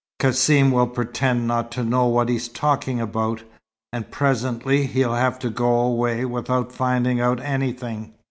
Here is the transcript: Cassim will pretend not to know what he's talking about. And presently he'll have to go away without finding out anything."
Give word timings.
Cassim 0.17 0.71
will 0.71 0.87
pretend 0.87 1.45
not 1.45 1.69
to 1.73 1.83
know 1.83 2.07
what 2.07 2.27
he's 2.27 2.47
talking 2.47 2.99
about. 2.99 3.43
And 3.93 4.09
presently 4.09 4.87
he'll 4.87 5.13
have 5.13 5.37
to 5.37 5.51
go 5.51 5.79
away 5.79 6.25
without 6.25 6.71
finding 6.71 7.21
out 7.21 7.39
anything." 7.39 8.15